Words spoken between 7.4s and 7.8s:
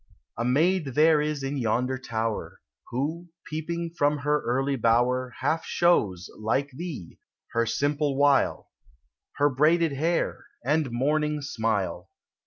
her